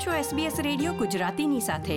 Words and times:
છો 0.00 0.10
SBS 0.10 0.62
radio 0.62 0.92
ગુજરાતીની 0.92 1.60
સાથે. 1.60 1.96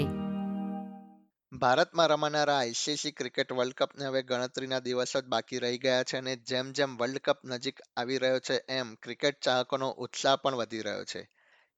ભારતમાં 1.52 2.08
રમાનારા 2.08 2.58
આઈસીસી 2.58 3.12
ક્રિકેટ 3.12 3.52
વર્લ્ડ 3.52 3.74
કપને 3.74 4.06
હવે 4.06 4.24
ગણતરીના 4.24 4.80
દિવસો 4.80 5.22
જ 5.22 5.24
બાકી 5.26 5.60
રહી 5.60 5.78
ગયા 5.78 6.04
છે 6.04 6.18
અને 6.18 6.36
જેમ 6.36 6.72
જેમ 6.72 6.98
વર્લ્ડ 6.98 7.18
કપ 7.18 7.38
નજીક 7.46 7.82
આવી 7.98 8.18
રહ્યો 8.18 8.40
છે, 8.40 8.64
એમ 8.70 8.96
ક્રિકેટ 8.96 9.40
ચાહકોનો 9.42 9.90
ઉત્સાહ 9.92 10.36
પણ 10.36 10.56
વધી 10.56 10.80
રહ્યો 10.80 11.04
છે. 11.04 11.30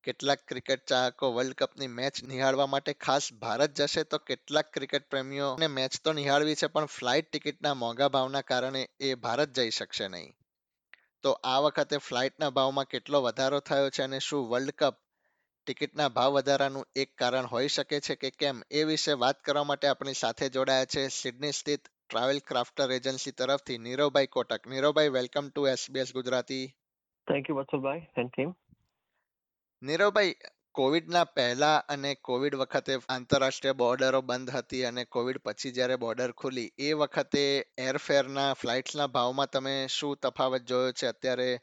કેટલાક 0.03 0.39
ક્રિકેટ 0.47 0.87
ચાહકો 0.87 1.33
વર્લ્ડ 1.33 1.53
કપની 1.53 1.87
મેચ 1.87 2.23
નિહાળવા 2.23 2.65
માટે 2.65 2.93
ખાસ 2.93 3.33
ભારત 3.33 3.75
જશે 3.75 4.03
તો 4.03 4.17
કેટલાક 4.17 4.73
ક્રિકેટ 4.73 5.09
પ્રેમીઓને 5.09 5.67
મેચ 5.67 5.91
તો 6.03 6.13
નિહાળવી 6.13 6.55
છે, 6.55 6.67
પણ 6.67 6.85
ફ્લાઇટ 6.85 7.31
ટિકિટના 7.31 7.73
મોંઘા 7.73 8.07
ભાવના 8.07 8.41
કારણે 8.41 8.87
એ 8.99 9.15
ભારત 9.15 9.49
જઈ 9.49 9.69
શકશે 9.69 10.07
નહીં. 10.07 10.35
તો 11.23 11.31
આ 11.43 11.59
વખતે 11.59 11.97
ફ્લાઇટના 11.97 12.49
ભાવમાં 12.49 12.85
કેટલો 12.85 13.21
વધારો 13.21 13.59
થયો 13.59 13.89
છે 13.89 14.03
અને 14.03 14.19
શું 14.19 14.49
વર્લ્ડ 14.49 14.71
કપ 14.71 15.04
ટિકિટના 15.65 16.07
ભાવ 16.09 16.31
વધારાનું 16.31 16.87
એક 16.95 17.17
કારણ 17.17 17.45
હોઈ 17.45 17.67
શકે 17.67 17.99
છે 17.99 18.15
કે 18.15 18.29
કેમ? 18.29 18.63
એ 18.71 18.83
વિશે 18.83 19.13
વાત 19.13 19.41
કરવા 19.41 19.63
માટે 19.63 19.87
આપણી 19.87 20.13
સાથે 20.13 20.49
જોડાયા 20.49 20.85
છે 20.85 21.07
સિડની 21.07 21.51
સ્થિત 21.51 21.87
ટ્રાવેલ 22.09 22.39
ક્રાફ્ટર 22.39 22.91
એજન્સી 22.91 23.31
તરફથી 23.31 23.77
Niravbhai 23.77 24.27
Kotak. 24.27 24.67
Niravbhai 24.67 25.09
welcome 25.09 25.49
to 25.49 25.67
SBS 25.67 26.13
Gujarati. 26.13 26.67
Thank 27.27 27.49
you 27.49 27.55
Vatsalbhai 27.55 27.99
thank 27.99 28.39
you 28.39 28.51
Niravbhai 29.81 30.35
કોવિડના 30.71 31.23
પહેલા 31.23 31.77
અને 31.77 32.15
કોવિડ 32.15 32.55
વખતે 32.55 32.97
આંતરરાષ્ટ્રીય 33.09 33.73
બોર્ડરો 33.73 34.21
બંધ 34.21 34.49
હતી 34.49 34.83
અને 34.83 35.05
કોવિડ 35.05 35.37
પછી 35.37 35.71
જ્યારે 35.71 35.95
બોર્ડર 35.95 36.31
ખુલી 36.31 36.71
એ 36.77 36.93
વખતે 36.93 37.43
એરફેરના 37.77 38.53
ફ્લાઇટ્સના 38.53 39.07
ભાવમાં 39.07 39.47
તમે 39.47 39.87
શું 39.87 40.17
તફાવત 40.17 40.61
જોયો 40.61 40.91
છે? 40.91 41.07
અત્યારે 41.07 41.59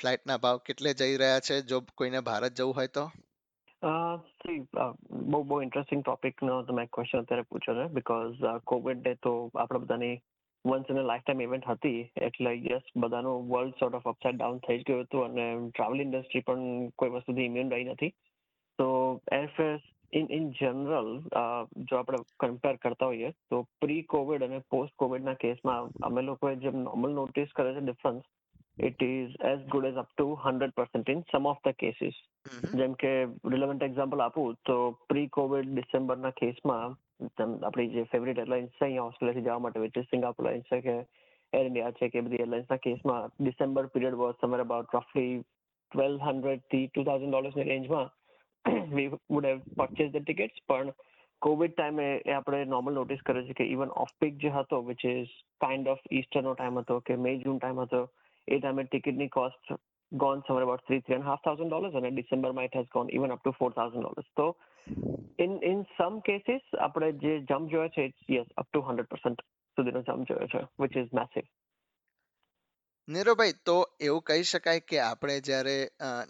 ફ્લાઇટના 0.00 0.36
ભાવ 0.36 0.58
કેટલે 0.58 0.94
જઈ 0.94 1.16
રહ્યા 1.16 1.40
છે? 1.40 1.60
જો 1.60 1.80
કોઈને 1.80 2.20
ભારત 2.20 2.52
જવું 2.52 2.74
હોય 2.76 2.86
તો? 2.86 3.12
સી 3.82 4.58
બહુ 4.72 5.38
બહુ 5.44 5.56
ઇન્ટરેસ્ટિંગ 5.62 6.02
ટોપિકનો 6.02 6.56
તમે 6.64 6.82
ક્વેશ્ચન 6.88 7.22
અત્યારે 7.22 7.44
પૂછ્યો 7.44 7.78
છે 7.78 7.86
બિકોઝ 7.94 8.42
કોવિડ 8.64 9.00
ડે 9.00 9.14
તો 9.22 9.32
આપણા 9.54 9.84
બધાની 9.84 10.18
once 10.64 10.90
in 10.90 11.00
a 11.00 11.02
lifetime 11.24 11.40
event 11.40 11.66
હતી, 11.66 12.02
એટલે 12.26 12.50
યસ 12.64 12.84
બધાનું 12.96 13.48
world 13.48 13.78
sort 13.78 13.96
of 13.98 14.06
upside 14.06 14.36
down 14.36 14.60
થઈ 14.66 14.78
જ 14.78 14.84
ગયું 14.84 15.06
હતું, 15.06 15.24
અને 15.28 15.70
ટ્રાવેલ 15.70 16.04
ઇન્ડસ્ટ્રી 16.04 16.44
પણ 16.46 16.92
કોઈ 16.96 17.14
વસ્તુથી 17.14 17.48
ઇમ્યુન 17.50 17.72
રહી 17.74 17.88
નથી. 17.88 18.12
તો 18.78 18.86
એરફેર 19.32 19.74
ઇન 20.12 20.26
ઇન 20.30 20.46
જનરલ 20.52 21.10
જો 21.88 21.98
આપણે 21.98 22.22
કમ્પેર 22.38 22.78
કરતા 22.78 23.10
હોઈએ, 23.10 23.32
તો 23.50 23.64
પ્રી 23.80 24.02
કોવિડ 24.04 24.46
અને 24.46 24.62
પોસ્ટ 24.70 24.94
કોવિડના 24.96 25.40
કેસમાં 25.42 25.90
અમે 26.02 26.22
લોકોએ 26.22 26.54
જેમ 26.56 26.78
નોર્મલ 26.84 27.18
નોટિસ 27.18 27.56
કરે 27.58 27.74
છે 27.74 27.82
difference 27.82 28.24
it 28.78 29.02
is 29.02 29.34
as 29.42 29.64
good 29.68 29.84
as 29.84 29.98
up 29.98 30.12
to 30.12 30.26
hundred 30.42 30.74
percent 30.74 31.08
in 31.08 31.24
some 31.30 31.46
of 31.46 31.58
the 31.64 31.76
cases. 31.76 32.14
જેમ 32.74 32.94
કે 32.94 33.12
રિલેવન્ટ 33.46 33.82
એક્ઝામ્પલ 33.82 34.20
આપું 34.20 34.56
તો 34.64 34.76
પ્રી 35.08 35.28
કોવિડ 35.28 35.68
ડિસેમ્બરના 35.70 36.32
કેસમાં 36.32 36.96
આપણી 37.40 37.90
જે 37.90 38.04
ફેવરિટ 38.04 38.38
એરલાઇન્સ 38.38 38.72
છે 38.72 38.84
અહીંયા 38.84 39.08
ઓસ્ટ્રેલિયાથી 39.08 39.44
જવા 39.44 39.58
માટે 39.58 39.78
વિચ 39.78 40.00
સિંગાપોર 40.06 40.46
એરલાઇન્સ 40.46 40.70
છે 40.70 40.80
કે 40.80 40.96
એર 41.52 41.66
ઇન્ડિયા 41.66 41.92
છે 41.92 42.08
કે 42.08 42.22
બધી 42.22 42.44
એરલાઇન્સના 42.46 42.78
કેસમાં 42.78 43.36
December 43.38 43.88
period 43.88 44.18
was 44.20 44.34
somewhere 44.40 44.64
about 44.64 44.96
રફલી 44.98 45.36
twelve 45.92 46.26
હંડ્રેડથી 46.26 46.88
ટુ 46.88 47.04
થાઉઝન્ડ 47.04 47.32
ડોલર્સની 47.32 47.68
રેન્જમાં 47.68 48.10
we 48.96 49.08
would 49.28 49.44
have 49.44 49.60
purchase 49.76 50.10
the 50.10 50.24
tickets 50.24 50.64
પણ 50.66 50.96
કોવિડ 51.42 51.76
ટાઈમે 51.76 52.08
એ 52.24 52.34
આપણે 52.34 52.64
નોર્મલ 52.66 52.94
નોટિસ 52.94 53.22
કરે 53.22 53.44
છે 53.46 53.58
કે 53.60 53.68
ઇવન 53.68 53.94
ઓફ 53.98 54.16
પીક 54.20 54.42
જે 54.42 54.50
હતો 54.50 54.82
વિચ 54.88 55.06
ઇઝ 55.06 55.38
કાઇન્ડ 55.60 55.94
ઓફ 55.94 56.04
ઇસ્ટરનો 56.12 56.54
ટાઈમ 56.54 56.82
હતો 56.82 57.00
કે 57.02 57.16
મે 57.18 57.36
જૂન 57.38 57.58
ટાઈમ 57.58 57.84
હતો 57.84 58.02
એ 58.48 58.58
ટાઈમે 58.58 58.84
ટિકિટની 58.84 59.28
cost 59.28 59.74
gone 60.12 60.42
somewhere 60.46 60.64
about 60.64 60.82
three 60.86 61.00
three 61.00 61.14
and 61.14 61.24
a 61.24 61.26
half 61.26 61.42
thousand 61.42 61.68
dollars 61.68 61.94
and 61.94 62.06
in 62.06 62.14
december 62.14 62.52
might 62.52 62.74
has 62.74 62.86
gone 62.92 63.08
even 63.10 63.30
up 63.30 63.42
to 63.44 63.52
four 63.52 63.72
thousand 63.72 64.02
dollars. 64.02 64.26
So, 64.36 64.56
in 65.38 65.52
in 65.62 65.86
some 65.98 66.20
cases, 66.20 66.62
આપણે 66.78 67.12
જે 67.12 67.32
jump 67.40 67.70
જોયો 67.70 67.88
છે 67.88 68.04
yes 68.30 68.46
up 68.56 68.68
to 68.68 68.80
hundred 68.80 69.08
percent 69.08 69.42
સુધીનો 69.76 70.02
jump 70.02 70.28
જોયો 70.28 70.46
છે 70.46 70.62
which 70.80 70.96
is 70.96 71.12
massive 71.12 71.44
Niravbhai 73.08 73.54
તો 73.64 73.76
એવું 74.00 74.22
કહી 74.22 74.42
શકાય 74.42 74.80
કે 74.80 74.98
આપણે 75.00 75.40
જ્યારે 75.40 75.76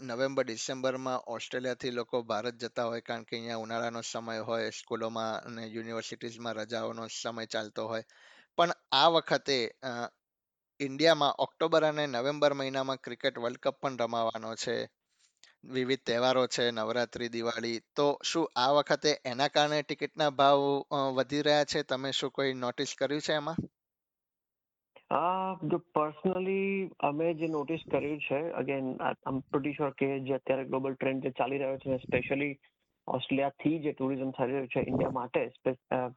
નવેમ્બર, 0.02 0.44
ડિસેમ્બરમાં 0.44 1.24
ઓસ્ટ્રેલિયાથી 1.26 1.90
લોકો 1.90 2.22
ભારત 2.22 2.56
જતા 2.56 2.84
હોય, 2.84 3.00
કારણ 3.00 3.26
કે 3.28 3.36
અહીંયા 3.36 3.64
ઉનાળાનો 3.64 4.02
સમય 4.02 4.46
હોય, 4.50 4.70
સ્કૂલોમાં 4.70 5.34
અને 5.48 5.66
યુનિવર્સિટીઝમાં 5.66 6.56
રજાઓનો 6.60 7.04
સમય 7.08 7.46
ચાલતો 7.46 7.88
હોય, 7.88 8.04
પણ 8.58 8.72
આ 8.92 9.08
વખતે 9.08 9.58
ઇન્ડિયામાં 10.80 11.34
ઓક્ટોબર 11.38 11.82
અને 11.84 12.06
નવેમ્બર 12.06 12.52
મહિનામાં 12.54 12.96
ક્રિકેટ 12.96 13.38
વર્લ્ડ 13.38 13.58
કપ 13.58 13.76
પણ 13.82 13.96
રમાવાનો 13.96 14.54
છે. 14.54 14.76
વિવિધ 15.64 16.00
તહેવારો 16.06 16.46
છે, 16.46 16.70
નવરાત્રી, 16.70 17.28
દિવાળી. 17.28 17.80
તો 17.96 18.06
શું 18.24 18.48
આ 18.56 18.70
વખતે 18.70 19.10
એના 19.24 19.48
કારણે 19.48 19.82
ટિકિટના 19.82 20.30
ભાવ 20.30 20.58
વધી 21.14 21.42
રહ્યા 21.42 21.64
છે? 21.64 21.82
તમે 21.82 22.10
શું 22.10 22.30
કોઈ 22.30 22.52
નોટિસ 22.54 22.94
કર્યું 22.98 23.20
છે 23.20 23.32
એમાં? 23.32 23.56
જો 25.70 25.78
પર્સનલી 25.94 26.90
અમે 27.00 27.34
જે 27.34 27.46
નોટિસ 27.46 27.80
કર્યું 27.90 28.20
છે 28.20 28.40
અગેન 28.52 28.84
આમ 29.00 29.38
પ્રિટી 29.40 29.72
શ્યોર 29.72 29.90
કે 29.90 30.06
જે 30.20 30.34
અત્યારે 30.34 30.64
ગ્લોબલ 30.64 30.94
ટ્રેન્ડ 30.94 31.22
જે 31.22 31.30
ચાલી 31.30 31.58
રહ્યો 31.58 31.78
છે 31.78 31.96
સ્પેશિયલી 31.96 32.58
ઓસ્ટ્રેલિયાથી 33.06 33.78
જે 33.78 33.92
ટુરિઝમ 33.92 34.30
થઈ 34.30 34.46
રહ્યું 34.46 34.68
છે, 34.68 34.80
ઇન્ડિયા 34.80 35.10
માટે 35.10 35.42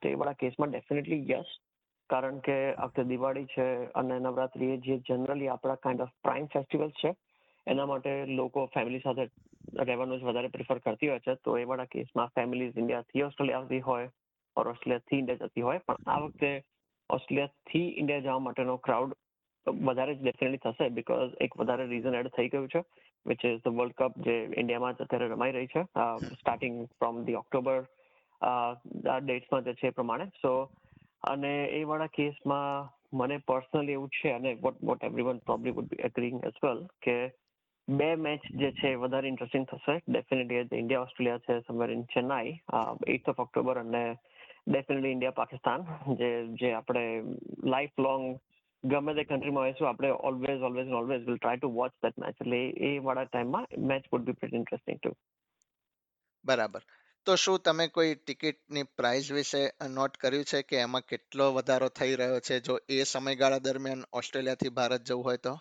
તે 0.01 0.13
વાળા 0.13 0.33
કેસમાં 0.33 0.71
ડેફિનેટલી 0.71 1.29
યસ 1.29 1.49
કારણ 2.09 2.39
કે 2.39 2.57
વખતે 2.73 3.03
દિવાળી 3.03 3.51
છે 3.53 3.65
અને 3.93 4.15
નવરાત્રી 4.19 4.77
જે 4.85 4.97
જનરલી 5.07 5.49
આપણા 5.49 5.81
કાઇન્ડ 5.83 6.01
ઓફ 6.01 6.13
પ્રાઇમ 6.23 6.45
ફેસ્ટિવલ 6.47 6.91
છે, 7.01 7.11
એના 7.67 7.85
માટે 7.85 8.11
લોકો 8.39 8.65
ફેમિલી 8.75 9.03
સાથે 9.03 9.23
રહેવાનું 9.81 10.19
જ 10.19 10.23
વધારે 10.23 10.53
પ્રિફર 10.55 10.79
કરતી 10.79 11.09
હોય 11.09 11.25
છે. 11.25 11.35
તો 11.43 11.57
એ 11.57 11.63
વાળા 11.63 11.91
કેસમાં 11.93 12.33
ફેમિલીઝ 12.35 12.77
ઇન્ડિયાથી 12.77 13.23
ઓસ્ટ્રેલિયા 13.23 13.61
આવતી 13.61 13.83
હોય 13.89 14.09
ઓર 14.57 14.67
ઓસ્ટ્રેલિયાથી 14.67 15.19
ઇન્ડિયા 15.19 15.47
જતી 15.47 15.67
હોય. 15.67 15.85
પણ 15.87 16.09
આ 16.11 16.19
વખતે 16.25 16.51
ઓસ્ટ્રેલિયાથી 17.09 17.87
ઇન્ડિયા 17.99 18.25
જવા 18.27 18.39
માટેનો 18.39 18.77
ક્રાઉડ 18.85 19.17
વધારે 19.67 20.15
જ 20.15 20.21
ડેફિનેટલી 20.21 20.63
થશે 20.63 20.93
બીકોઝ 20.95 21.35
એક 21.41 21.59
વધારે 21.59 21.85
રીઝન 21.87 22.15
એડ 22.15 22.31
થઈ 22.37 22.49
ગયું 22.49 22.67
છે 22.69 22.81
which 23.25 23.45
is 23.45 23.61
the 23.61 23.75
world 23.77 23.95
cup 23.99 24.25
જે 24.27 24.35
ઇન્ડિયામાં 24.61 25.03
અત્યારે 25.03 25.29
રમાઈ 25.33 25.55
રહી 25.57 25.71
છે 25.73 25.83
સ્ટાર્ટિંગ 26.39 26.75
ફ્રોમ 26.97 27.23
ધી 27.25 27.39
ઓક્ટોબર 27.41 27.79
ડેટ્સમાં 29.21 29.65
જે 29.65 29.73
છે 29.73 29.87
એ 29.87 29.95
પ્રમાણે. 29.99 30.27
સો 30.41 30.51
અને 31.31 31.53
એ 31.79 31.81
વાળા 31.89 32.13
કેસમાં 32.17 32.91
મને 33.13 33.37
પર્સનલી 33.47 33.97
એવું 33.97 34.13
છે, 34.17 34.29
અને 34.37 34.53
what 34.61 34.77
what 34.81 35.03
everyone 35.03 35.41
probably 35.47 35.75
would 35.75 35.89
be 35.91 36.05
agreeing 36.07 36.39
as 36.47 36.61
well 36.63 36.81
કે 37.05 37.17
બે 37.87 38.09
મેચ 38.17 38.47
જે 38.61 38.71
છે 38.79 38.95
વધારે 38.95 39.27
ઇન્ટરેસ્ટિંગ 39.27 39.67
થશે. 39.67 39.95
ડેફિનેટલી 40.07 40.79
ઇન્ડિયા 40.79 41.05
ઓસ્ટ્રેલિયા 41.07 41.45
છે 41.45 41.59
somewhere 41.67 41.93
in 41.95 42.03
Chennai 42.13 42.57
eighth 43.13 43.29
of 43.31 43.43
October 43.45 43.79
અને 43.83 44.03
ડેફિનેટલી 44.67 45.15
ઇન્ડિયા 45.15 45.39
પાકિસ્તાન 45.39 45.87
જે 46.19 46.29
જે 46.61 46.73
આપણે 46.73 47.05
લાઈફ 47.65 48.03
લોંગ 48.07 48.25
ગમે 48.83 49.13
તે 49.13 49.23
કન્ટ્રીમાં 49.23 49.65
હોઈશું, 49.65 49.87
આપણે 49.89 50.09
always 50.29 50.61
always 50.67 50.91
always 50.99 51.23
will 51.27 51.37
try 51.39 51.61
to 51.61 51.71
watch 51.77 51.93
that 52.03 52.19
match 52.23 52.35
એટલે 52.41 52.59
એ 52.89 52.91
વાળા 53.07 53.29
ટાઈમમાં 53.29 53.65
match 53.91 54.11
would 54.11 54.27
be 54.27 54.37
pretty 54.39 54.59
interesting 54.61 54.99
to 54.99 55.13
બરાબર. 56.45 56.83
તો 57.25 57.35
શું 57.35 57.59
તમે 57.59 57.87
કોઈ 57.87 58.15
ટિકિટની 58.15 58.83
પ્રાઇસ 58.83 59.31
વિશે 59.31 59.61
નોટ 59.89 60.17
કર્યું 60.17 60.43
છે 60.43 60.61
કે 60.61 60.75
એમાં 60.77 61.01
કેટલો 61.01 61.53
વધારો 61.53 61.87
થઈ 61.87 62.15
રહ્યો 62.15 62.39
છે? 62.39 62.59
જો 62.59 62.77
એ 62.89 63.03
સમયગાળા 63.03 63.57
દરમિયાન 63.57 64.03
ઓસ્ટ્રેલિયાથી 64.13 64.69
ભારત 64.69 65.01
જવું 65.01 65.25
હોય 65.25 65.37
તો? 65.37 65.53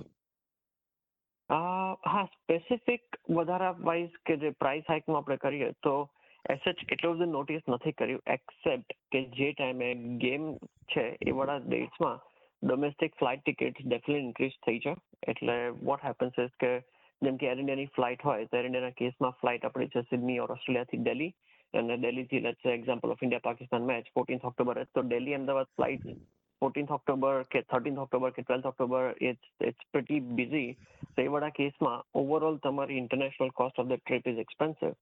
હા 1.50 2.24
સ્પેસિફિક 2.24 3.16
વધારા 3.30 3.70
વાઇઝ 3.70 4.08
કે 4.26 4.36
જે 4.36 4.50
પ્રાઇસ 4.50 4.84
હાઇકમાં 4.88 5.18
આપણે 5.18 5.36
કરીએ 5.36 5.70
તો 5.70 6.10
એસેચ 6.50 6.76
એટલો 6.92 7.12
બધું 7.12 7.28
નોટિસ 7.28 7.62
નથી 7.68 7.92
કર્યું 7.92 8.22
એક્સેપ્ટ 8.26 8.92
કે 9.12 9.24
જે 9.24 9.52
ટાઈમે 9.52 9.94
ગેમ 9.94 10.56
છે 10.92 11.04
એ 11.22 11.32
ડેટ્સમાં 11.68 12.18
domestic 12.62 13.14
flight 13.18 13.42
ticket 13.44 13.86
definite 13.86 14.22
increase 14.22 14.50
થઈ 14.66 14.78
છે. 14.78 14.94
એટલે 15.28 15.68
વોટ 15.68 16.04
હેપન્સ 16.04 16.32
ઇઝ 16.38 16.50
કે 16.60 16.80
જેમ 17.22 17.36
કે 17.36 17.46
એર 17.46 17.58
ઇન્ડિયાની 17.58 17.86
ફ્લાઇટ 17.86 18.24
હોય, 18.24 18.44
તો 18.44 18.56
એર 18.56 18.64
ઇન્ડિયાના 18.64 18.90
કેસમાં 18.90 19.30
ફ્લાઇટ 19.30 19.64
આપણી 19.64 19.86
છે 19.86 20.02
સિડની 20.02 20.38
ઓર 20.38 20.52
ઓસ્ટ્રેલિયાથી 20.52 20.96
દિલ્હી 20.96 21.34
અને 21.74 21.96
દિલ્હીથી 21.96 22.40
let's 22.40 22.66
example 22.68 23.14
of 23.14 23.22
India 23.22 23.46
Pakistan 23.46 23.86
match 23.86 24.10
fourteenth 24.14 24.44
October 24.44 24.82
તો 24.92 25.06
Delhi 25.08 25.34
Ahmedabad 25.34 25.70
flight 25.76 26.06
fourteenth 26.62 26.90
October 26.90 27.40
કે 27.46 27.64
થર્ટીન્થ 27.64 27.98
ઓક્ટોબર 27.98 28.30
કે 28.30 28.42
twelfth 28.42 28.66
October 28.66 29.08
it's 29.22 29.66
it's 29.68 29.88
pretty 29.92 30.20
busy 30.36 30.68
તો 31.10 31.22
એ 31.22 31.28
બધા 31.28 31.50
કેસમાં 31.52 32.06
ઓવરઓલ 32.14 32.60
તમારી 32.60 33.00
international 33.00 33.52
cost 33.52 33.78
of 33.78 33.90
the 33.90 34.00
trip 34.00 34.30
is 34.32 34.40
expensive 34.40 34.94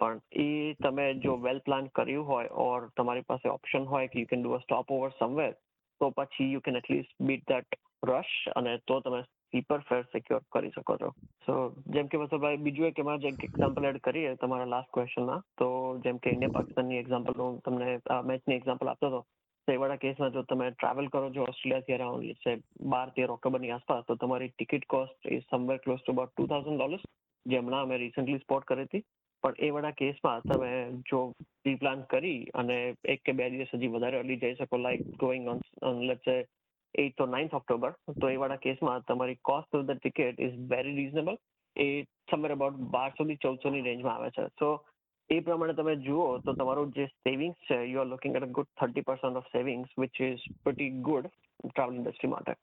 પણ 0.00 0.20
એ 0.40 0.74
તમે 0.78 1.06
જો 1.20 1.36
વેલ 1.38 1.60
પ્લાન 1.60 1.90
કર્યું 1.92 2.26
હોય 2.26 2.52
ઓર 2.64 2.86
તમારી 2.96 3.26
પાસે 3.26 3.48
ઓપ્શન 3.48 3.86
હોય 3.86 4.08
કે 4.08 4.20
you 4.20 4.26
can 4.26 4.44
do 4.44 4.54
a 4.54 4.60
stopover 4.90 5.10
somewhere 5.18 5.52
તો 6.00 6.10
પછી 6.12 6.52
you 6.52 6.60
can 6.60 6.76
at least 6.76 7.16
beat 7.22 7.46
that 7.46 7.80
rush 8.06 8.36
અને 8.54 8.78
તો 8.86 9.00
તમે 9.00 9.22
ફેર 9.52 10.02
સિક્યોર 10.02 10.42
કરી 10.52 10.70
શકો 10.70 10.96
છો. 10.96 11.12
સો 11.46 11.74
જેમ 11.86 12.06
કે 12.06 12.16
વસુભાઈ 12.16 12.56
બીજું 12.56 12.86
એક 12.86 12.98
એમાં 12.98 13.18
કે 13.18 13.48
એક્ઝામ્પલ 13.48 13.84
એડ 13.84 14.00
કરીએ 14.00 14.36
તમારા 14.36 14.64
લાસ્ટ 14.64 14.90
ક્વેશ્ચનમાં 14.94 15.42
તો 15.58 15.98
જેમ 16.04 16.18
કે 16.18 16.30
ઇન્ડિયા 16.30 16.56
પાકિસ્તાનની 16.58 16.98
એક્ઝામ્પલ 16.98 17.40
હું 17.40 17.60
તમને 17.60 18.00
મેચની 18.24 18.56
એક્ઝામ્પલ 18.56 18.88
આપતો 18.88 19.06
હતો. 19.06 19.24
તો 19.68 19.72
એવાળા 19.72 19.96
કેસમાં 19.96 20.32
જો 20.32 20.42
તમે 20.42 20.70
ટ્રાવેલ 20.70 21.08
કરો 21.08 21.30
છો 21.30 21.42
ઓસ્ટ્રેલિયાથી 21.42 21.92
અરાઉન્ડ 21.92 22.32
છે 22.46 22.56
બાર, 22.80 23.10
તેર 23.10 23.30
ઓક્ટોબરની 23.30 23.70
આસપાસ, 23.70 24.04
તો 24.06 24.14
તમારી 24.14 24.48
ticket 24.48 24.86
cost 24.86 25.26
is 25.26 25.46
somewhere 25.50 25.78
close 25.78 26.02
to 26.02 26.12
about 26.12 26.32
two 26.34 26.46
thousand 26.46 26.78
dollars 26.78 27.04
જે 27.46 27.58
હમણાં 27.58 27.82
અમે 27.82 27.96
રિસન્ટલી 27.96 28.38
સ્પોટ 28.38 28.64
કરી 28.64 28.84
હતી. 28.84 29.04
પણ 29.42 29.54
એ 29.58 29.70
વાળા 29.70 29.90
કેસમાં 29.90 30.42
તમે 30.42 30.90
જો 31.10 31.32
પ્રી 31.62 31.74
પ્લાન 31.74 32.00
કરી 32.02 32.44
અને 32.54 32.94
એક 33.04 33.20
કે 33.24 33.32
બે 33.32 33.50
દિવસ 33.50 33.74
હજી 33.74 33.86
વધારે 33.86 34.18
અર્લી 34.18 34.36
જઈ 34.36 34.54
શકો 34.54 34.76
like 34.76 35.02
going 35.16 35.48
on 35.48 36.00
let's 36.06 36.24
say 36.24 36.46
eighth 36.94 37.20
or 37.20 37.28
ninth 37.28 37.54
October 37.54 37.90
તો 37.90 38.28
એ 38.28 38.36
વાળા 38.36 38.56
કેસમાં 38.56 39.00
તમારી 39.00 39.34
cost 39.34 39.74
of 39.74 39.84
the 39.84 39.90
ticket 39.90 40.40
is 40.40 40.58
very 40.70 40.96
reasonable 40.96 41.38
A 41.76 42.02
somewhere 42.02 42.52
about 42.52 42.74
બારસોથી 42.74 43.36
ચૌદસોની 43.36 43.80
રેન્જમાં 43.80 44.14
આવે 44.14 44.30
છે. 44.30 44.46
સો 44.46 44.86
એ 45.30 45.40
પ્રમાણે 45.40 45.72
તમે 45.72 45.96
જુઓ 45.96 46.38
તો 46.38 46.52
તમારું 46.52 46.92
જે 46.92 47.06
સેવિંગ્સ 47.06 47.56
છે 47.56 47.84
you 47.84 48.00
are 48.00 48.06
looking 48.06 48.36
at 48.36 48.44
good 48.44 48.66
thirty 48.80 49.00
percent 49.00 49.36
of 49.36 49.46
savings 49.46 49.88
which 49.98 50.20
is 50.20 50.38
pretty 50.64 50.90
good 50.90 51.26
travel 51.68 51.94
industry 51.94 52.28
માટે. 52.28 52.54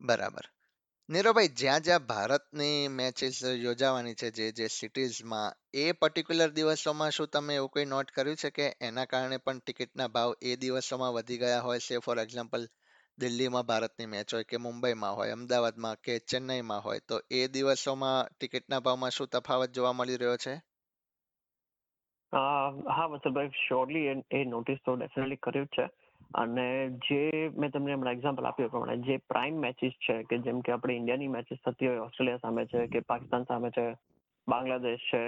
બરાબર. 0.00 0.42
નીરવભાઈ, 1.12 1.48
જ્યાં 1.48 1.80
જ્યાં 1.80 2.04
ભારતની 2.06 2.88
મેચિસ 2.88 3.38
યોજાવાની 3.44 4.14
છે, 4.14 4.30
જે 4.30 4.52
જે 4.52 4.66
સિટીઝમાં 4.66 5.56
એ 5.74 5.92
પર્ટિક્યુલર 5.92 6.50
દિવસોમાં 6.50 7.10
શું 7.10 7.28
તમે 7.28 7.54
એવું 7.54 7.68
કોઈ 7.68 7.84
નોટ 7.84 8.10
કર્યું 8.10 8.36
છે 8.36 8.50
કે 8.50 8.68
એના 8.80 9.04
કારણે 9.04 9.36
પણ 9.36 9.58
ટિકિટના 9.58 10.08
ભાવ 10.08 10.32
એ 10.42 10.56
દિવસોમાં 10.56 11.12
વધી 11.12 11.38
ગયા 11.38 11.60
હોય 11.60 11.78
છે? 11.78 11.98
ફોર 11.98 12.18
એક્ઝામ્પલ 12.18 12.66
દિલ્હીમાં 13.18 13.66
ભારતની 13.66 14.06
મેચ 14.06 14.34
હોય 14.34 14.44
કે 14.44 14.56
મુંબઈમાં 14.56 15.16
હોય, 15.16 15.32
અમદાવાદમાં 15.32 15.96
કે 16.04 16.18
ચેન્નઈમાં 16.18 16.84
હોય, 16.84 17.00
તો 17.08 17.20
એ 17.30 17.46
દિવસોમાં 17.48 18.28
ટિકિટના 18.38 18.80
ભાવમાં 18.80 19.10
શું 19.10 19.28
તફાવત 19.28 19.70
જોવા 19.70 19.92
મળી 19.92 20.16
રહ્યો 20.16 20.36
છે? 20.36 20.54
હા 22.32 23.06
વત્સલભાઈ 23.06 23.48
શ્યોરલી 23.68 24.06
એ 24.30 24.44
નોટિસ 24.44 24.78
તો 24.84 24.96
ડેફિનેટલી 24.96 25.36
કર્યું 25.36 25.66
છે. 25.66 26.01
અને 26.34 26.66
જે 27.08 27.50
મેં 27.56 27.70
તમને 27.70 27.94
હમણાં 27.94 28.16
એક્ઝામ્પલ 28.16 28.46
આપ્યું 28.46 28.70
પ્રમાણે, 28.70 28.96
જે 29.06 29.16
પ્રાઇમ 29.28 29.60
મેચિસ 29.64 29.94
છે, 30.06 30.16
કે 30.24 30.38
જેમ 30.38 30.60
કે 30.60 30.72
આપણે 30.72 30.96
ઇન્ડિયાની 30.96 31.34
મેચિસ 31.36 31.62
થતી 31.64 31.88
હોય 31.88 32.02
ઓસ્ટ્રેલિયા 32.02 32.44
સામે 32.44 32.66
છે, 32.66 32.86
કે 32.86 33.00
પાકિસ્તાન 33.00 33.44
સામે 33.44 33.70
છે 33.70 33.86
બાંગ્લાદેશ 34.48 35.06
છે 35.10 35.22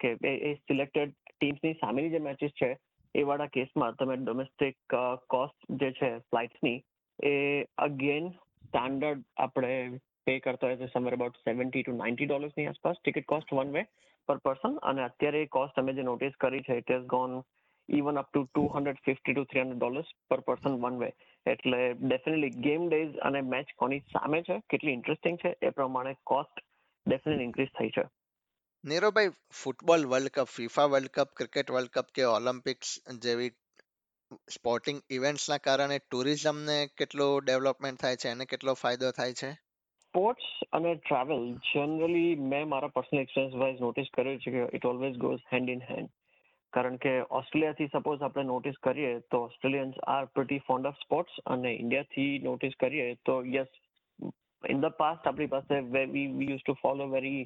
કે 0.00 0.16
એ 0.24 0.54
સિલેક્ટેડ 0.56 1.14
ટીમ્સની 1.30 1.80
સામેની 1.80 2.10
જે 2.10 2.20
મેચિસ 2.26 2.52
છે, 2.62 2.70
એ 3.14 3.22
વાળા 3.22 3.52
કેસમાં 3.52 3.96
તમે 3.96 4.16
ડોમેસ્ટિક 4.16 4.96
કોસ્ટ 5.28 5.70
જે 5.80 5.92
છે 5.92 6.10
ફ્લાઇટ્સની 6.30 6.78
એ 7.18 7.34
અગેન 7.78 8.32
સ્ટાન્ડર્ડ 8.64 9.22
આપણે 9.36 10.00
પે 10.26 10.38
કરતા 10.40 10.68
હોય 10.68 10.76
છે 10.76 10.88
somewhere 10.92 11.16
about 11.16 11.36
seventy 11.44 11.82
to 11.82 11.92
ninety 11.96 12.26
ડોલર્સની 12.26 12.66
આસપાસ. 12.66 12.98
Ticket 13.00 13.26
cost 13.26 13.52
one 13.52 13.72
way 13.76 13.84
per 14.28 14.38
person 14.44 14.74
અને 14.82 15.02
અત્યારે 15.04 15.46
કોસ્ટ 15.48 15.78
અમે 15.78 15.92
જે 15.94 16.02
નોટિસ 16.02 16.36
કરી 16.40 16.64
છે 16.66 16.78
it 16.80 16.90
has 16.90 17.06
gone 17.06 17.36
even 17.88 18.18
up 18.18 18.32
to 18.32 18.44
two 18.44 18.66
hundred 18.66 19.02
fifty 19.04 19.34
to 19.34 19.44
three 19.44 19.60
hundred 19.60 19.78
dollars 19.78 20.08
per 20.30 20.40
person 20.40 20.78
one 20.82 20.98
way 20.98 21.10
એટલે 21.46 21.80
ડેફિનેટલી 21.92 22.50
ગેમ 22.50 22.88
ડેઝ 22.88 23.16
અને 23.16 23.40
match 23.40 23.74
કોની 23.76 23.98
સામે 23.98 24.42
છે 24.42 24.60
કેટલી 24.70 24.92
ઇન્ટરેસ્ટિંગ 24.92 25.36
છે 25.36 25.56
એ 25.62 25.70
પ્રમાણે 25.70 26.14
કોસ્ટ 26.26 26.64
ડેફિનેટ 27.06 27.40
ઇન્ક્રીઝ 27.40 27.68
થઈ 27.68 27.88
છે. 27.88 28.04
Niravbhai 28.84 29.28
football 29.62 30.06
world 30.06 30.28
cup 30.28 30.44
FIFA 30.44 30.84
world 30.84 31.08
cup 31.08 31.28
cricket 31.36 31.70
world 31.70 31.88
cup 31.88 32.06
કે 32.14 32.24
ઓલિમ્પિક્સ 32.24 32.96
જેવી 33.18 33.50
સ્પોર્ટિંગ 34.50 35.00
ઇવેન્ટ્સના 35.10 35.58
કારણે 35.58 35.98
ટુરિઝમને 35.98 36.86
કેટલો 36.96 37.40
ડેવલપમેન્ટ 37.40 38.00
થાય 38.00 38.16
છે 38.16 38.28
એને 38.28 38.44
કેટલો 38.44 38.74
ફાયદો 38.74 39.10
થાય 39.10 39.32
છે? 39.32 39.52
સ્પોર્ટ્સ 40.06 40.44
અને 40.72 40.94
ટ્રાવેલ 40.94 41.54
જનરલી 41.72 42.34
મેં 42.34 42.68
મારા 42.68 42.88
પર્સનલ 42.88 43.18
એક્સપિરિયન્સ 43.18 43.54
વાઇઝ 43.54 43.80
નોટિસ 43.80 44.06
કર્યું 44.14 44.38
છે 44.38 44.50
કે 44.50 44.76
it 44.76 44.86
always 44.86 45.16
goes 45.16 45.42
hand 45.52 45.68
in 45.68 45.82
hand 45.90 46.10
કારણ 46.76 46.96
કે 46.96 47.12
ઓસ્ટ્રેલિયાથી 47.30 47.92
સપોઝ 47.92 48.22
આપણે 48.22 48.42
નોટિસ 48.42 48.80
કરીએ 48.82 49.12
તો 49.30 49.42
Australians 49.42 50.00
are 50.06 50.24
pretty 50.34 50.64
fond 50.66 50.86
of 50.86 50.98
sports 51.04 51.38
અને 51.46 51.70
ઇન્ડિયાથી 51.74 52.32
નોટિસ 52.44 52.76
કરીએ 52.80 53.06
તો 53.24 53.36
યસ 53.54 53.80
ઇન 54.64 54.80
ધ 54.80 54.98
પાસ્ટ 54.98 55.28
આપણી 55.28 55.46
પાસે 55.46 55.80
we 56.12 56.50
use 56.50 56.66
to 56.66 56.76
follow 56.82 57.08
very 57.08 57.42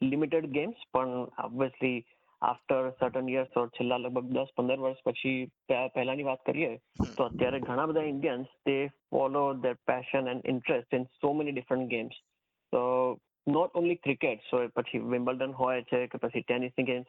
limited 0.00 0.50
games 0.50 0.84
પણ 0.92 1.26
obviously 1.44 1.98
after 2.42 2.90
certain 2.90 3.28
years 3.28 3.56
or 3.56 3.68
છેલ્લા 3.68 3.96
લગભગ 3.96 4.32
દસ, 4.32 4.50
પંદર 4.56 4.78
વર્ષ 4.78 5.04
પછી 5.06 5.50
પહેલાની 5.94 6.22
વાત 6.22 6.42
કરીએ, 6.46 6.72
તો 7.16 7.24
અત્યારે 7.24 7.60
ઘણા 7.60 7.86
બધા 7.86 8.02
ઇન્ડિયન્સ 8.04 8.50
તે 8.66 8.76
follow 9.10 9.44
their 9.54 9.76
passion 9.86 10.28
and 10.28 10.48
interest 10.48 10.94
in 10.94 11.06
so 11.20 11.32
many 11.32 11.52
different 11.52 11.88
games 11.88 12.18
તો 12.72 12.82
નોટ 13.46 13.74
ઓનલી 13.74 13.96
ક્રિકેટ 13.96 14.40
સો 14.50 14.68
પછી 14.68 14.98
વિમ્બલ્ડન 14.98 15.52
હોય 15.52 15.82
છે 15.82 16.06
કે 16.06 16.18
પછી 16.18 16.40
ટેનિસની 16.40 16.84
ગેમ્સ 16.84 17.06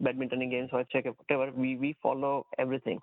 બેડમિન્ટનની 0.00 0.46
ગેમ્સ 0.46 0.72
હોય 0.72 0.84
છે 0.84 1.02
કે 1.02 1.08
whatever 1.08 1.50
we 1.50 1.74
we 1.74 1.96
follow 2.02 2.30
everything 2.58 3.00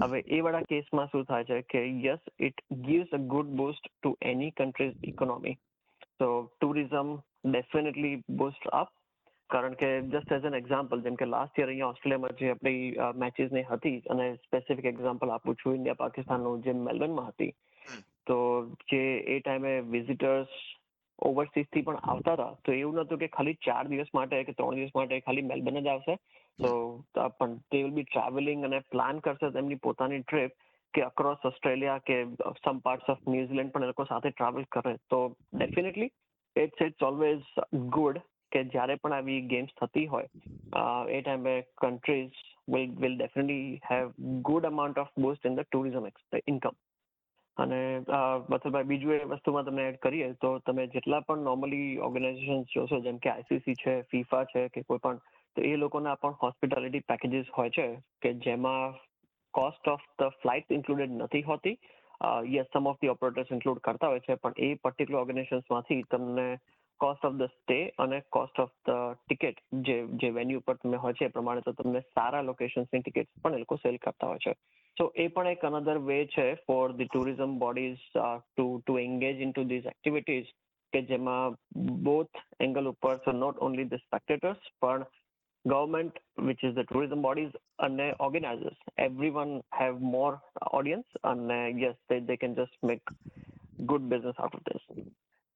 હવે 0.00 0.20
એ 0.28 0.40
વાળા 0.40 0.68
કેસમાં 0.68 1.06
શું 1.06 1.24
થાય 1.24 1.44
છે 1.44 1.62
કે 1.62 1.82
yes 2.04 2.20
it 2.38 2.62
gives 2.72 3.12
a 3.12 3.18
good 3.18 3.46
boost 3.46 3.90
to 3.90 4.14
any 4.22 4.50
country's 4.50 4.94
economy 5.02 5.58
તો 6.18 6.30
ટુરિઝમ 6.60 7.12
ડેફિનેટલી 7.44 8.22
બુસ્ટ 8.28 8.70
અપ 8.72 8.94
કારણ 9.50 9.72
કે 9.72 9.92
જસ્ટ 10.00 10.32
એઝ 10.32 10.44
એન 10.44 10.54
એક્ઝામ્પલ 10.54 11.02
જેમ 11.02 11.14
કે 11.14 11.26
લાસ્ટ 11.26 11.58
યર 11.58 11.68
અહીંયા 11.68 11.88
ઓસ્ટ્રેલિયામાં 11.88 12.40
જે 12.40 12.50
આપણી 12.50 13.12
મેચીસની 13.14 13.62
હતી 13.62 14.02
અને 14.10 14.26
સ્પેસિફિક 14.36 14.84
એક્ઝામ્પલ 14.84 15.30
આપું 15.30 15.56
છું 15.56 15.74
ઇન્ડિયા 15.74 15.94
પાકિસ્તાનનું 15.94 16.62
જે 16.62 16.72
મેલબર્નમાં 16.72 17.28
હતી. 17.28 17.52
તો 18.26 18.36
જે 18.92 19.02
એ 19.26 19.40
ટાઈમે 19.40 19.80
વિઝિટર્સ 19.80 20.58
ઓવરસીઝથી 21.22 21.82
પણ 21.82 21.96
આવતા 22.04 22.32
હતા. 22.32 22.54
તો 22.64 22.72
એવું 22.72 22.94
નતું 22.94 23.18
કે 23.18 23.28
ખાલી 23.28 23.58
ચાર 23.66 23.84
દિવસ 23.86 24.14
માટે 24.14 24.44
કે 24.44 24.52
ત્રણ 24.52 24.74
દિવસ 24.74 24.94
માટે 24.94 25.20
ખાલી 25.20 25.42
મેલબર્ન 25.42 25.80
જ 25.80 25.88
આવશે. 25.88 26.16
તો 26.58 27.28
પણ 27.38 27.58
તે 27.70 27.82
વિલ 27.82 27.90
બી 27.90 28.02
ટ્રાવેલિંગ 28.04 28.64
અને 28.64 28.78
પ્લાન 28.90 29.18
કરશે 29.18 29.50
તેમની 29.50 29.82
પોતાની 29.82 30.22
ટ્રીપ 30.22 30.56
કે 30.94 31.02
અક્રોસ 31.02 31.44
ઓસ્ટ્રેલિયા 31.44 31.98
કે 31.98 32.16
સમ 32.54 32.78
પાર્ટ્સ 32.78 33.08
ઓફ 33.08 33.28
ન્યુઝીલેન્ડ 33.28 33.72
પણ 33.72 33.84
એ 33.84 33.86
લોકો 33.86 34.04
સાથે 34.04 34.30
ટ્રાવેલ 34.30 34.66
કરે. 34.72 34.96
તો 35.10 35.20
definitely 35.54 36.10
it's 36.56 36.84
it's 36.86 37.02
always 37.02 37.48
good 37.90 38.20
કે 38.52 38.64
જ્યારે 38.66 38.94
પણ 38.94 39.12
આવી 39.12 39.40
ગેમ્સ 39.46 39.74
થતી 39.76 40.06
હોય 40.06 40.28
એ 41.08 41.20
ટાઈમે 41.20 41.54
countries 41.82 42.44
will 42.68 42.94
will 42.96 43.16
definitely 43.16 43.80
have 43.90 44.12
good 44.42 44.64
amount 44.64 44.98
of 44.98 45.12
boost 45.18 45.50
in 45.50 45.58
the 45.58 45.68
tourism 45.68 46.08
income 46.46 46.78
અને 47.58 47.80
મતલબ 48.48 48.76
બીજું 48.86 49.14
એ 49.14 49.28
વસ્તુમાં 49.30 49.66
તમે 49.66 49.84
એડ 49.88 49.98
કરીએ 49.98 50.28
તો 50.42 50.50
તમે 50.60 50.86
જેટલા 50.88 51.20
પણ 51.22 51.44
નોર્મલી 51.44 51.98
ઓર્ગેનાઇઝેશન 52.06 52.64
જોશો, 52.74 53.00
જેમ 53.00 53.18
કે 53.18 53.30
આઈસીસી 53.30 53.80
છે 53.82 53.94
ફીફા 54.10 54.44
છે 54.52 54.64
કે 54.68 54.84
કોઈ 54.84 55.02
પણ, 55.04 55.20
તો 55.56 55.62
એ 55.62 55.76
લોકોના 55.76 56.16
પણ 56.16 56.40
હોસ્પિટાલિટી 56.42 57.08
પેકેજીસ 57.08 57.54
હોય 57.56 57.70
છે 57.70 57.86
કે 58.22 58.34
જેમાં 58.46 58.98
cost 59.54 59.88
of 59.88 60.08
the 60.18 60.34
flight 60.40 60.70
included 60.70 61.18
નથી 61.18 61.42
હોતી. 61.42 61.76
Yes 62.48 62.72
some 62.72 62.86
of 62.86 62.98
the 63.00 63.10
operators 63.10 63.50
include 63.50 63.80
કરતા 63.80 64.08
હોય 64.08 64.20
છે, 64.20 64.36
પણ 64.36 64.58
એ 64.58 64.80
પર્ટિક્યુલર 64.82 65.22
ઓર્ગેનાઇઝેશન્સમાંથી 65.22 66.02
તમને 66.10 66.48
કોસ્ટ 67.00 67.24
ઓફ 67.24 67.36
ધ 67.40 67.52
સ્ટે 67.52 67.80
અને 67.98 68.18
કોસ્ટ 68.30 68.58
ઓફ 68.58 68.72
ધ 68.86 69.18
ટિકિટ 69.18 69.60
જે 69.86 69.96
જે 70.22 70.30
વેન્યુ 70.30 70.60
પર 70.60 70.78
તમે 70.78 70.96
હોય 70.96 71.14
છે 71.14 71.24
એ 71.24 71.34
પ્રમાણે 71.34 71.62
તો 71.62 71.72
તમને 71.72 72.00
સારા 72.08 72.42
લોકેશન્સની 72.42 73.02
ટિકિટ 73.02 73.30
પણ 73.42 73.54
એ 73.54 73.64
લોકો 73.64 73.76
સેલ 73.76 73.98
કરતા 73.98 74.30
હોય 74.30 74.44
છે. 74.46 74.54
સો 74.98 75.12
એ 75.14 75.28
પણ 75.28 75.46
એક 75.46 75.64
અનધર 75.64 75.98
વે 75.98 76.26
છે 76.26 76.54
for 76.54 76.86
the 76.92 77.04
tourism 77.04 77.58
bodies 77.58 78.06
to 78.14 78.64
to 78.86 78.98
engage 78.98 79.40
in 79.40 79.52
to 79.52 79.64
these 79.64 79.86
activities 79.86 80.48
કે 80.92 81.02
જેમાં 81.02 81.56
બોથ 82.02 82.42
એંગલ 82.60 82.90
ઉપર 82.92 83.14
so 83.24 83.32
not 83.32 83.58
only 83.58 83.84
the 83.84 84.02
spectators 84.06 84.70
પણ 84.80 85.06
government 85.64 86.18
which 86.38 86.64
is 86.64 86.74
the 86.74 86.88
tourism 86.88 87.22
bodies 87.22 87.54
અને 87.78 88.08
organisers 88.18 88.80
every 88.98 89.30
one 89.30 89.54
have 89.80 90.02
more 90.16 90.40
audience 90.72 91.22
અને 91.22 91.60
yes 91.82 91.96
they 92.10 92.36
can 92.36 92.54
just 92.54 92.84
make 92.84 93.14
good 93.78 94.02
business 94.02 94.38
out 94.38 94.54
of 94.54 94.62
this 94.62 95.12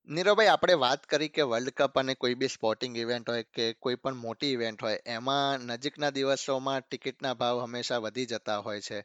Niravbhai, 0.08 0.46
આપણે 0.46 0.74
વાત 0.74 1.04
કરી 1.06 1.28
કે 1.28 1.42
વર્લ્ડ 1.42 1.70
કપ 1.70 1.98
અને 1.98 2.14
કોઈ 2.14 2.34
બી 2.34 2.48
સ્પોર્ટિંગ 2.48 2.96
ઇવેન્ટ 2.96 3.28
હોય 3.30 3.42
કે 3.42 3.66
કોઈ 3.74 3.94
પણ 3.94 4.16
મોટી 4.16 4.52
ઇવેન્ટ 4.52 4.82
હોય, 4.82 4.98
એમાં 5.06 5.60
નજીકના 5.60 6.10
દિવસોમાં 6.10 6.80
ટિકિટના 6.80 7.34
ભાવ 7.34 7.60
હંમેશા 7.64 7.98
વધી 7.98 8.26
જતા 8.26 8.58
હોય 8.58 8.80
છે. 8.80 9.04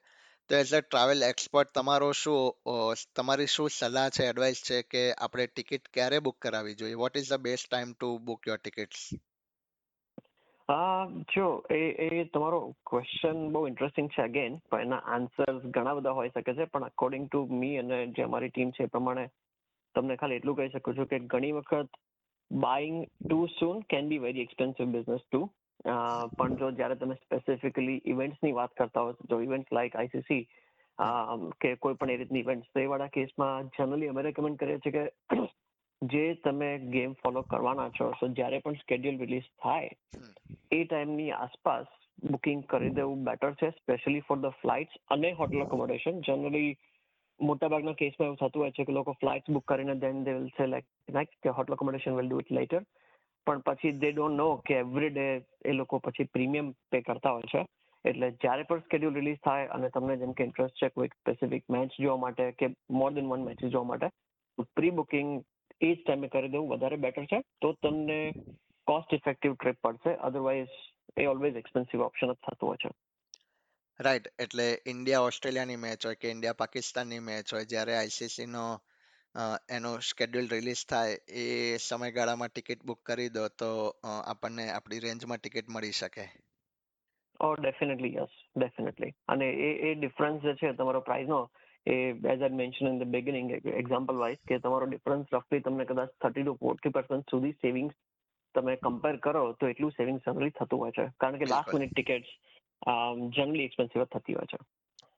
તો 0.50 0.56
એઝ 0.56 0.74
અ 0.74 0.80
ટ્રાવેલ 0.84 1.24
એક્સપર્ટ 1.24 1.72
તમારો 1.74 2.10
શું 2.16 2.44
તમારી 3.16 3.50
શું 3.50 3.70
સલાહ 3.72 4.10
છે 4.12 4.28
એડવાઇસ 4.28 4.60
છે 4.64 4.78
કે 4.86 5.02
આપણે 5.18 5.46
ટિકિટ 5.50 5.90
ક્યારે 5.92 6.20
બુક 6.22 6.38
કરાવવી 6.40 6.76
જોઈએ? 6.76 6.98
What 6.98 7.18
is 7.18 7.30
the 7.30 7.42
best 7.42 7.68
time 7.68 7.92
to 7.96 8.10
book 8.22 8.48
your 8.48 8.60
tickets 8.60 9.02
જો, 11.30 11.48
એ 11.72 11.82
એ 12.08 12.26
તમારો 12.30 12.60
ક્વેશ્ચન 12.86 13.44
બહુ 13.50 13.66
ઇન્ટરેસ્ટિંગ 13.68 14.10
છે 14.10 14.22
અગેન 14.24 14.58
પણ 14.66 14.82
એના 14.82 15.04
આન્સર્સ 15.10 15.68
ઘણા 15.72 15.96
બધા 15.96 16.14
હોઈ 16.14 16.32
શકે 16.32 16.54
છે, 16.54 16.66
પણ 16.68 16.84
અકોર્ડિંગ 16.86 17.28
ટુ 17.28 17.44
મી 17.56 17.78
અને 17.78 18.00
જે 18.12 18.24
અમારી 18.24 18.52
ટીમ 18.52 18.72
છે 18.72 18.84
એ 18.84 18.90
પ્રમાણે 18.90 19.26
તમને 19.96 20.18
ખાલી 20.18 20.40
એટલું 20.40 20.58
કહી 20.58 20.74
શકું 20.74 20.98
છું 20.98 21.08
કે 21.08 21.20
ઘણી 21.28 21.54
વખત 21.54 22.02
buying 22.52 22.98
too 23.22 23.40
soon 23.54 23.80
can 23.90 24.10
be 24.10 24.20
very 24.22 24.44
expensive 24.44 24.92
business 24.92 25.24
too 25.26 25.42
પણ 25.84 26.58
જો 26.58 26.72
જ્યારે 26.74 26.96
તમે 26.96 27.18
સ્પેસિફિકલી 27.18 28.00
ઇવેન્ટ્સની 28.06 28.54
વાત 28.54 28.74
કરતા 28.74 29.04
હો 29.04 29.30
જો 29.30 29.40
ઇવેન્ટ્સ 29.42 29.72
લાઇક 29.72 29.96
આઈસીસી 29.96 30.42
કે 31.60 31.76
કોઈ 31.78 31.96
પણ 31.96 32.10
એ 32.10 32.18
રીતની 32.18 32.42
ઇવેન્ટ્સ 32.42 32.70
તો 32.70 32.80
એવાળા 32.80 32.90
વાળા 33.06 33.16
કેસમાં 33.18 33.70
જનરલી 33.76 34.10
અમે 34.10 34.24
રેકમેન્ડ 34.24 34.60
કરીએ 34.60 34.80
છીએ 34.80 34.96
કે 34.96 35.06
જે 36.14 36.26
તમે 36.42 36.72
ગેમ 36.90 37.14
ફોલો 37.18 37.44
કરવાના 37.46 37.92
છો 37.92 38.10
સો 38.16 38.34
જ્યારે 38.34 38.62
પણ 38.62 38.80
સ્કેડ્યુલ 38.80 39.18
રિલીઝ 39.20 39.48
થાય 39.60 40.26
એ 40.72 40.84
ટાઈમની 40.84 41.32
આસપાસ 41.38 41.88
બુકિંગ 42.26 42.62
કરી 42.68 42.94
દેવું 42.94 43.24
બેટર 43.24 43.56
છે 43.56 43.72
સ્પેશિયલી 43.74 44.28
ફોર 44.28 44.38
ધ 44.40 44.60
ફ્લાઇટ્સ 44.62 45.02
અને 45.10 45.34
હોટલ 45.34 45.64
અકોમોડેશન 45.64 46.22
જનરલી 46.24 46.70
મોટાભાગના 47.40 47.96
કેસમાં 47.96 48.28
એવું 48.28 48.40
થતું 48.40 48.62
હોય 48.62 48.72
છે 48.72 48.86
કે 48.86 48.94
લોકો 48.94 49.16
ફ્લાઇટ્સ 49.16 49.52
બુક 49.52 49.66
કરીને 49.66 49.96
then 50.00 50.24
they 50.24 50.34
will 50.34 50.50
say 50.54 50.68
like 50.68 51.36
કે 51.40 51.54
hotel 51.54 51.76
accommodation 51.76 52.18
will 52.18 52.30
do 52.30 52.40
it 52.40 52.54
later 52.54 52.82
પણ 53.48 53.60
પછી 53.60 53.92
દે 53.92 54.12
ડોન્ટ 54.12 54.38
નો 54.38 54.56
કે 54.56 54.74
એવરી 54.74 55.10
ડે 55.10 55.28
એ 55.66 55.72
લોકો 55.72 55.98
પછી 56.00 56.24
પ્રીમિયમ 56.24 56.72
પે 56.92 57.02
કરતા 57.02 57.32
હોય 57.32 57.42
છે. 57.56 57.66
એટલે 58.06 58.32
જ્યારે 58.32 58.64
પણ 58.64 58.80
સ્કેડ્યુલ 58.80 59.14
રિલીઝ 59.14 59.38
થાય 59.46 59.68
અને 59.68 59.90
તમને 59.90 60.18
જેમ 60.18 60.32
કે 60.32 60.44
ઇન્ટરેસ્ટ 60.44 60.76
છે 60.76 60.90
કોઈ 60.90 61.08
સ્પેસિફિક 61.08 61.64
મેચ 61.70 61.90
જોવા 62.00 62.18
માટે 62.18 62.52
કે 62.52 62.68
મોર 62.90 63.14
દેન 63.14 63.28
વન 63.28 63.42
મેચ 63.42 63.66
જોવા 63.66 63.84
માટે 63.84 64.10
પ્રી 64.76 64.90
બુકિંગ 64.90 65.44
એ 65.82 65.96
જ 65.96 65.98
ટાઈમે 66.08 66.28
કરી 66.28 66.50
દેવું 66.50 66.70
વધારે 66.70 66.96
બેટર 66.96 67.26
છે. 67.26 67.42
તો 67.62 67.74
તમને 67.74 68.32
કોસ્ટ 68.88 69.14
ઇફેક્ટિવ 69.14 69.56
ટ્રીપ 69.56 69.76
પડશે 69.84 70.16
અધરવાઇઝ 70.16 70.68
એ 71.18 71.26
ઓલવેઝ 71.26 71.56
એક્સપેન્સિવ 71.56 72.02
ઓપ્શન 72.02 72.32
જ 72.34 72.36
થતું 72.36 72.70
હોય 72.70 72.78
છે. 72.86 72.90
રાઈટ 74.00 74.28
એટલે 74.40 74.82
ઇન્ડિયા 74.86 75.20
ઓસ્ટ્રેલિયાની 75.20 75.76
મેચ 75.76 76.06
હોય 76.06 76.16
કે 76.16 76.30
ઇન્ડિયા 76.30 76.54
પાકિસ્તાનની 76.54 77.20
મેચ 77.20 77.54
હોય 77.54 77.66
જ્યારે 77.66 77.96
આઈસીસી 77.96 78.46
નો 78.46 78.74
અ, 78.74 78.78
એનો 79.70 79.92
શેડ્યુલ 80.00 80.48
રિલીઝ 80.52 80.84
થાય 80.90 81.18
એ 81.42 81.46
સમયગાળામાં 81.84 82.52
ટિકિટ 82.52 82.86
બુક 82.86 83.00
કરી 83.04 83.30
દો 83.30 83.44
તો 83.62 83.70
આપણને 84.26 84.66
આપણી 84.72 85.00
રેન્જમાં 85.00 85.40
ટિકિટ 85.40 85.70
મળી 85.70 85.98
શકે. 86.00 86.26
ઓ 87.40 87.48
ડેફિનેટલી 87.56 88.14
યસ 88.16 88.36
ડેફિનેટલી 88.56 89.14
અને 89.28 89.48
એ 89.68 89.70
એ 89.88 89.96
ડિફરન્સ 89.96 90.42
જે 90.42 90.54
છે 90.56 90.72
તમારો 90.74 91.02
પ્રાઇસનો 91.02 91.40
એ 91.88 91.98
as 92.32 92.42
I 92.42 92.60
mention 92.62 92.88
in 92.88 93.00
the 93.00 93.12
beginning 93.16 93.52
example 93.52 94.16
wise 94.16 94.42
કે 94.48 94.60
તમારો 94.60 94.86
ડિફરન્સ 94.86 95.34
રફલી 95.34 95.62
તમને 95.62 95.86
કદાચ 95.86 96.16
થર્ટી 96.22 96.46
ટુ 96.46 96.56
ફોર્ટી 96.56 96.96
પર્સન્ટ 96.98 97.30
સુધી 97.30 97.60
સેવિંગ્સ 97.62 97.96
તમે 98.56 98.76
કમ્પેર 98.78 99.16
કરો 99.18 99.44
તો 99.54 99.68
એટલું 99.68 99.92
સેવિંગ 99.92 100.20
જનરલી 100.26 100.56
થતું 100.58 100.80
હોય 100.80 100.98
છે. 100.98 101.06
કારણ 101.20 101.38
કે 101.38 101.46
last 101.46 101.74
minute 101.74 101.94
tickets 101.94 102.34
generally 103.38 103.68
expensive 103.70 104.04
થતી 104.06 104.34
હોય 104.34 104.50
છે. 104.54 104.60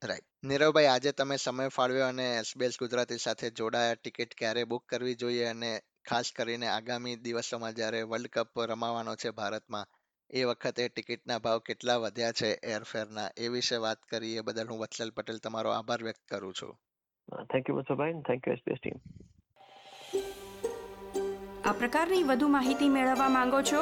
રાઈટ 0.08 0.50
નીરવભાઈ 0.50 0.90
આજે 0.90 1.12
તમે 1.12 1.38
સમય 1.38 1.72
ફાળવ્યો 1.78 2.08
અને 2.10 2.26
એસબીએસ 2.42 2.76
ગુજરાતી 2.82 3.18
સાથે 3.24 3.48
જોડાયા. 3.60 3.98
ટિકિટ 4.00 4.36
ક્યારે 4.40 4.62
બુક 4.74 4.84
કરવી 4.92 5.16
જોઈએ 5.24 5.48
અને 5.48 5.72
ખાસ 6.10 6.28
કરીને 6.38 6.68
આગામી 6.74 7.16
દિવસોમાં 7.26 7.76
જ્યારે 7.80 8.00
વર્લ્ડ 8.12 8.30
કપ 8.36 8.68
રમાવાનો 8.72 9.16
છે 9.24 9.34
ભારતમાં 9.40 9.90
એ 10.30 10.46
વખતે 10.50 10.88
ટિકિટના 10.90 11.40
ભાવ 11.40 11.60
કેટલા 11.70 11.98
વધ્યા 12.04 12.38
છે 12.42 12.50
એરફેરના 12.76 13.30
એ 13.38 13.50
વિશે 13.56 13.78
વાત 13.86 14.02
કરી. 14.12 14.36
એ 14.38 14.42
બદલ 14.42 14.72
હું 14.72 14.82
વત્સલ 14.84 15.12
પટેલ 15.18 15.44
તમારો 15.44 15.70
આભાર 15.72 16.02
વ્યક્ત 16.04 16.24
કરું 16.32 16.54
છું. 16.54 16.74
Thank 17.52 17.70
you 17.70 17.76
Vatsalbhai 17.80 18.24
thank 18.30 18.48
you 18.48 18.54
SBS 18.54 18.80
team 18.82 18.98
આ 21.70 21.74
પ્રકારની 21.80 22.24
વધુ 22.30 22.48
માહિતી 22.56 22.90
મેળવવા 22.90 23.30
માંગો 23.30 23.60
છો 23.72 23.82